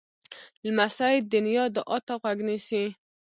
[0.65, 2.83] لمسی د نیا دعا ته غوږ نیسي.